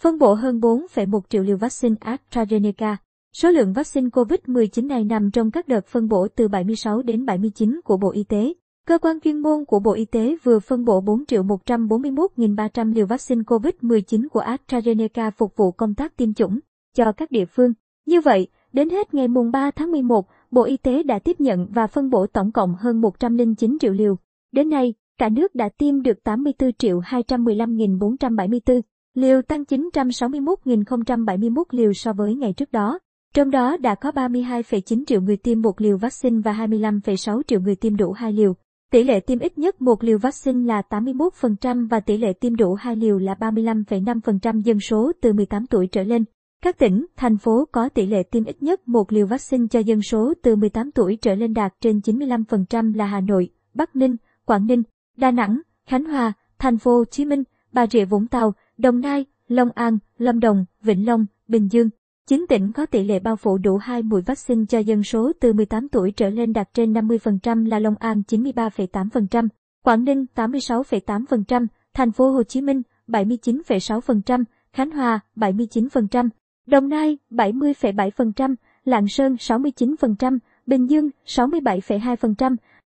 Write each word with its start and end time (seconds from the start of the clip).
phân 0.00 0.18
bổ 0.18 0.34
hơn 0.34 0.60
4,1 0.60 1.20
triệu 1.28 1.42
liều 1.42 1.56
vaccine 1.56 1.94
AstraZeneca. 2.00 2.96
Số 3.32 3.50
lượng 3.50 3.72
vaccine 3.72 4.08
COVID-19 4.08 4.86
này 4.86 5.04
nằm 5.04 5.30
trong 5.30 5.50
các 5.50 5.68
đợt 5.68 5.86
phân 5.86 6.08
bổ 6.08 6.28
từ 6.36 6.48
76 6.48 7.02
đến 7.02 7.26
79 7.26 7.80
của 7.84 7.96
Bộ 7.96 8.10
Y 8.10 8.24
tế. 8.24 8.52
Cơ 8.86 8.98
quan 8.98 9.20
chuyên 9.20 9.38
môn 9.38 9.64
của 9.64 9.80
Bộ 9.80 9.92
Y 9.92 10.04
tế 10.04 10.36
vừa 10.42 10.58
phân 10.58 10.84
bổ 10.84 11.00
4 11.00 11.26
triệu 11.26 11.42
141.300 11.42 12.94
liều 12.94 13.06
vaccine 13.06 13.42
COVID-19 13.42 14.28
của 14.28 14.42
AstraZeneca 14.42 15.30
phục 15.30 15.56
vụ 15.56 15.70
công 15.70 15.94
tác 15.94 16.16
tiêm 16.16 16.34
chủng 16.34 16.58
cho 16.96 17.12
các 17.12 17.30
địa 17.30 17.44
phương. 17.44 17.72
Như 18.06 18.20
vậy, 18.20 18.46
đến 18.72 18.90
hết 18.90 19.14
ngày 19.14 19.28
mùng 19.28 19.50
3 19.50 19.70
tháng 19.70 19.90
11, 19.90 20.26
Bộ 20.50 20.62
Y 20.62 20.76
tế 20.76 21.02
đã 21.02 21.18
tiếp 21.18 21.40
nhận 21.40 21.66
và 21.70 21.86
phân 21.86 22.10
bổ 22.10 22.26
tổng 22.26 22.52
cộng 22.52 22.74
hơn 22.74 23.00
109 23.00 23.78
triệu 23.80 23.92
liều. 23.92 24.16
Đến 24.52 24.70
nay, 24.70 24.94
cả 25.18 25.28
nước 25.28 25.54
đã 25.54 25.68
tiêm 25.78 26.02
được 26.02 26.24
84 26.24 26.72
triệu 26.72 27.00
215.474 27.00 28.80
liều 29.14 29.42
tăng 29.42 29.62
961.071 29.62 31.62
liều 31.70 31.92
so 31.92 32.12
với 32.12 32.34
ngày 32.34 32.52
trước 32.52 32.72
đó. 32.72 32.98
Trong 33.34 33.50
đó 33.50 33.76
đã 33.76 33.94
có 33.94 34.10
32,9 34.10 35.04
triệu 35.06 35.20
người 35.20 35.36
tiêm 35.36 35.62
một 35.62 35.80
liều 35.80 35.96
vaccine 35.96 36.40
và 36.44 36.52
25,6 36.52 37.42
triệu 37.46 37.60
người 37.60 37.76
tiêm 37.76 37.96
đủ 37.96 38.12
hai 38.12 38.32
liều. 38.32 38.54
Tỷ 38.92 39.04
lệ 39.04 39.20
tiêm 39.20 39.38
ít 39.38 39.58
nhất 39.58 39.82
một 39.82 40.04
liều 40.04 40.18
vaccine 40.18 40.66
là 40.66 40.82
81% 40.90 41.88
và 41.88 42.00
tỷ 42.00 42.16
lệ 42.16 42.32
tiêm 42.32 42.56
đủ 42.56 42.74
hai 42.74 42.96
liều 42.96 43.18
là 43.18 43.34
35,5% 43.34 44.60
dân 44.60 44.80
số 44.80 45.12
từ 45.20 45.32
18 45.32 45.66
tuổi 45.66 45.86
trở 45.86 46.02
lên. 46.02 46.24
Các 46.62 46.78
tỉnh, 46.78 47.06
thành 47.16 47.38
phố 47.38 47.64
có 47.72 47.88
tỷ 47.88 48.06
lệ 48.06 48.22
tiêm 48.22 48.44
ít 48.44 48.62
nhất 48.62 48.88
một 48.88 49.12
liều 49.12 49.26
vaccine 49.26 49.66
cho 49.70 49.80
dân 49.80 50.02
số 50.02 50.34
từ 50.42 50.56
18 50.56 50.92
tuổi 50.92 51.18
trở 51.22 51.34
lên 51.34 51.54
đạt 51.54 51.74
trên 51.80 51.98
95% 51.98 52.96
là 52.96 53.06
Hà 53.06 53.20
Nội, 53.20 53.48
Bắc 53.74 53.96
Ninh, 53.96 54.16
Quảng 54.44 54.66
Ninh, 54.66 54.82
Đà 55.16 55.30
Nẵng, 55.30 55.60
Khánh 55.86 56.04
Hòa, 56.04 56.32
Thành 56.58 56.78
phố 56.78 56.96
Hồ 56.96 57.04
Chí 57.04 57.24
Minh, 57.24 57.42
Bà 57.72 57.86
Rịa 57.86 58.04
Vũng 58.04 58.26
Tàu, 58.26 58.54
Đồng 58.80 59.00
Nai, 59.00 59.24
Long 59.48 59.70
An, 59.74 59.98
Lâm 60.18 60.40
Đồng, 60.40 60.64
Vĩnh 60.82 61.06
Long, 61.06 61.26
Bình 61.48 61.68
Dương. 61.70 61.88
9 62.26 62.46
tỉnh 62.48 62.72
có 62.72 62.86
tỷ 62.86 63.04
lệ 63.04 63.18
bao 63.18 63.36
phủ 63.36 63.58
đủ 63.58 63.76
2 63.76 64.02
mũi 64.02 64.22
vaccine 64.22 64.64
cho 64.68 64.78
dân 64.78 65.02
số 65.02 65.32
từ 65.40 65.52
18 65.52 65.88
tuổi 65.88 66.12
trở 66.16 66.30
lên 66.30 66.52
đạt 66.52 66.74
trên 66.74 66.92
50% 66.92 67.68
là 67.68 67.78
Long 67.78 67.94
An 67.98 68.22
93,8%, 68.28 69.48
Quảng 69.84 70.04
Ninh 70.04 70.26
86,8%, 70.34 71.66
Thành 71.94 72.12
phố 72.12 72.30
Hồ 72.30 72.42
Chí 72.42 72.60
Minh 72.60 72.82
79,6%, 73.08 74.44
Khánh 74.72 74.90
Hòa 74.90 75.20
79%, 75.36 76.28
Đồng 76.66 76.88
Nai 76.88 77.18
70,7%, 77.30 78.54
Lạng 78.84 79.08
Sơn 79.08 79.34
69%, 79.34 80.38
Bình 80.66 80.86
Dương 80.86 81.10
67,2%, 81.26 82.56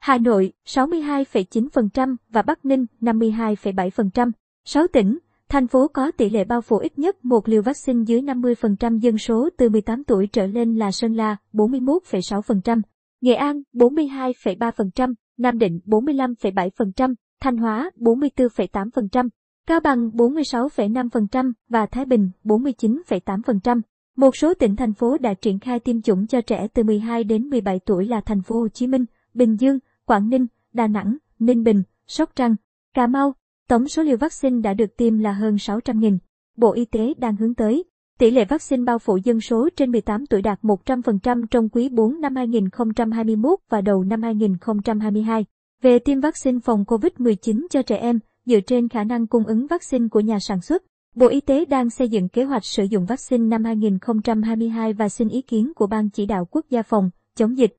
Hà 0.00 0.18
Nội 0.18 0.52
62,9% 0.66 2.16
và 2.30 2.42
Bắc 2.42 2.64
Ninh 2.64 2.86
52,7%. 3.00 4.30
6 4.64 4.86
tỉnh, 4.86 5.18
thành 5.48 5.66
phố 5.66 5.88
có 5.88 6.10
tỷ 6.10 6.30
lệ 6.30 6.44
bao 6.44 6.60
phủ 6.60 6.78
ít 6.78 6.98
nhất 6.98 7.24
một 7.24 7.48
liều 7.48 7.62
vaccine 7.62 8.04
dưới 8.06 8.22
50% 8.22 8.98
dân 8.98 9.18
số 9.18 9.48
từ 9.56 9.68
18 9.68 10.04
tuổi 10.04 10.26
trở 10.26 10.46
lên 10.46 10.76
là 10.76 10.92
Sơn 10.92 11.14
La 11.14 11.36
41,6%, 11.52 12.82
Nghệ 13.20 13.34
An 13.34 13.62
42,3%, 13.72 15.14
Nam 15.38 15.58
Định 15.58 15.80
45,7%, 15.86 17.14
Thanh 17.40 17.56
Hóa 17.56 17.90
44,8%, 17.96 19.28
Cao 19.66 19.80
Bằng 19.80 20.08
46,5% 20.08 21.52
và 21.68 21.86
Thái 21.86 22.04
Bình 22.04 22.30
49,8%. 22.44 23.80
Một 24.16 24.36
số 24.36 24.54
tỉnh 24.54 24.76
thành 24.76 24.92
phố 24.92 25.18
đã 25.18 25.34
triển 25.34 25.58
khai 25.58 25.80
tiêm 25.80 26.02
chủng 26.02 26.26
cho 26.26 26.40
trẻ 26.40 26.66
từ 26.74 26.82
12 26.82 27.24
đến 27.24 27.48
17 27.48 27.80
tuổi 27.86 28.06
là 28.06 28.20
thành 28.20 28.42
phố 28.42 28.54
Hồ 28.60 28.68
Chí 28.68 28.86
Minh, 28.86 29.04
Bình 29.34 29.56
Dương, 29.56 29.78
Quảng 30.06 30.28
Ninh, 30.28 30.46
Đà 30.72 30.86
Nẵng, 30.86 31.16
Ninh 31.38 31.62
Bình, 31.62 31.82
Sóc 32.06 32.30
Trăng, 32.36 32.56
Cà 32.94 33.06
Mau. 33.06 33.34
Tổng 33.68 33.88
số 33.88 34.02
liều 34.02 34.16
vaccine 34.16 34.60
đã 34.60 34.74
được 34.74 34.96
tiêm 34.96 35.18
là 35.18 35.32
hơn 35.32 35.54
600.000. 35.54 36.18
Bộ 36.56 36.72
Y 36.72 36.84
tế 36.84 37.14
đang 37.18 37.36
hướng 37.36 37.54
tới 37.54 37.84
tỷ 38.18 38.30
lệ 38.30 38.44
vaccine 38.44 38.84
bao 38.84 38.98
phủ 38.98 39.16
dân 39.24 39.40
số 39.40 39.68
trên 39.76 39.90
18 39.92 40.26
tuổi 40.26 40.42
đạt 40.42 40.62
100% 40.62 41.46
trong 41.50 41.68
quý 41.68 41.88
4 41.88 42.20
năm 42.20 42.36
2021 42.36 43.58
và 43.68 43.80
đầu 43.80 44.04
năm 44.04 44.22
2022. 44.22 45.44
Về 45.82 45.98
tiêm 45.98 46.20
vaccine 46.20 46.58
phòng 46.64 46.84
COVID-19 46.84 47.66
cho 47.70 47.82
trẻ 47.82 47.96
em, 47.96 48.18
dựa 48.46 48.60
trên 48.60 48.88
khả 48.88 49.04
năng 49.04 49.26
cung 49.26 49.44
ứng 49.44 49.66
vaccine 49.66 50.08
của 50.08 50.20
nhà 50.20 50.38
sản 50.40 50.60
xuất, 50.60 50.82
Bộ 51.14 51.26
Y 51.26 51.40
tế 51.40 51.64
đang 51.64 51.90
xây 51.90 52.08
dựng 52.08 52.28
kế 52.28 52.44
hoạch 52.44 52.64
sử 52.64 52.84
dụng 52.84 53.06
vaccine 53.06 53.46
năm 53.46 53.64
2022 53.64 54.92
và 54.92 55.08
xin 55.08 55.28
ý 55.28 55.42
kiến 55.42 55.72
của 55.76 55.86
Ban 55.86 56.10
chỉ 56.10 56.26
đạo 56.26 56.44
quốc 56.50 56.66
gia 56.70 56.82
phòng 56.82 57.10
chống 57.36 57.58
dịch 57.58 57.76